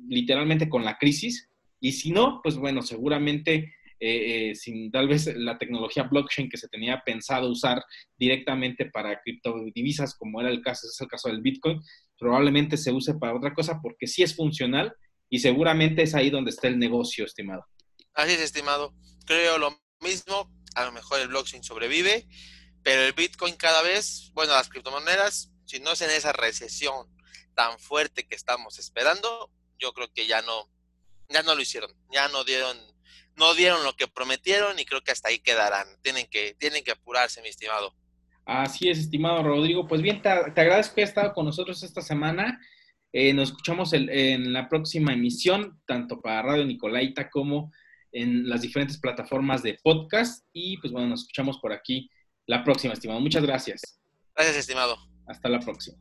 literalmente 0.08 0.70
con 0.70 0.84
la 0.84 0.98
crisis. 0.98 1.52
Y 1.80 1.92
si 1.92 2.10
no, 2.10 2.40
pues 2.42 2.56
bueno, 2.56 2.82
seguramente 2.82 3.76
eh, 4.00 4.50
eh, 4.50 4.56
sin 4.56 4.90
tal 4.90 5.08
vez 5.08 5.32
la 5.36 5.60
tecnología 5.60 6.04
blockchain 6.04 6.50
que 6.50 6.58
se 6.58 6.68
tenía 6.68 7.04
pensado 7.06 7.52
usar 7.52 7.86
directamente 8.18 8.88
para 8.88 9.22
criptodivisas, 9.22 10.16
como 10.16 10.42
era 10.42 10.50
el 10.50 10.62
caso, 10.64 10.88
es 10.88 11.00
el 11.00 11.08
caso 11.08 11.30
del 11.30 11.42
Bitcoin, 11.42 11.80
probablemente 12.18 12.76
se 12.76 12.92
use 12.92 13.14
para 13.14 13.36
otra 13.36 13.54
cosa 13.54 13.80
porque 13.84 14.08
sí 14.08 14.24
es 14.24 14.36
funcional 14.36 14.94
y 15.30 15.40
seguramente 15.40 16.02
es 16.02 16.16
ahí 16.16 16.32
donde 16.32 16.50
está 16.50 16.70
el 16.70 16.80
negocio, 16.80 17.24
estimado. 17.24 17.64
Así 18.14 18.34
es, 18.34 18.42
estimado. 18.42 18.94
Creo 19.26 19.58
lo 19.58 19.80
mismo. 20.00 20.52
A 20.76 20.86
lo 20.86 20.92
mejor 20.92 21.20
el 21.20 21.28
blockchain 21.28 21.64
sobrevive, 21.64 22.28
pero 22.82 23.04
el 23.04 23.14
Bitcoin 23.14 23.56
cada 23.56 23.84
vez, 23.84 24.32
bueno, 24.34 24.54
las 24.54 24.70
criptomonedas, 24.70 25.52
si 25.66 25.80
no 25.80 25.92
es 25.92 26.02
en 26.02 26.10
esa 26.10 26.34
recesión 26.34 27.08
tan 27.54 27.78
fuerte 27.78 28.28
que 28.28 28.36
estamos 28.36 28.80
esperando, 28.80 29.52
yo 29.78 29.94
creo 29.94 30.12
que 30.12 30.26
ya 30.26 30.42
no, 30.42 30.68
ya 31.30 31.44
no 31.44 31.54
lo 31.54 31.62
hicieron, 31.62 31.92
ya 32.12 32.28
no 32.30 32.44
dieron, 32.44 32.76
no 33.36 33.54
dieron 33.54 33.84
lo 33.84 33.96
que 33.96 34.08
prometieron 34.08 34.80
y 34.80 34.86
creo 34.86 35.02
que 35.02 35.12
hasta 35.12 35.30
ahí 35.30 35.40
quedarán. 35.40 35.88
Tienen 36.02 36.26
que, 36.26 36.56
tienen 36.56 36.84
que 36.84 36.92
apurarse, 36.92 37.42
mi 37.44 37.50
estimado. 37.50 37.94
Así 38.46 38.90
es, 38.90 38.98
estimado 38.98 39.44
Rodrigo. 39.44 39.88
Pues 39.88 40.02
bien, 40.02 40.24
te, 40.24 40.30
agradezco 40.30 40.96
que 40.96 41.02
hayas 41.02 41.12
estado 41.12 41.34
con 41.34 41.46
nosotros 41.46 41.84
esta 41.84 42.02
semana. 42.02 42.60
Eh, 43.12 43.32
nos 43.32 43.50
escuchamos 43.50 43.94
en 43.94 44.52
la 44.52 44.68
próxima 44.68 45.14
emisión, 45.14 45.80
tanto 45.86 46.20
para 46.20 46.42
Radio 46.42 46.66
Nicolaita 46.66 47.30
como 47.30 47.72
en 48.14 48.48
las 48.48 48.62
diferentes 48.62 49.00
plataformas 49.00 49.64
de 49.64 49.78
podcast 49.84 50.46
y 50.54 50.78
pues 50.78 50.94
bueno, 50.94 51.10
nos 51.10 51.22
escuchamos 51.22 51.58
por 51.60 51.74
aquí 51.74 52.10
la 52.46 52.64
próxima, 52.64 52.94
estimado. 52.94 53.20
Muchas 53.20 53.44
gracias. 53.44 54.00
Gracias, 54.36 54.58
estimado. 54.58 54.98
Hasta 55.28 55.50
la 55.50 55.60
próxima. 55.60 55.98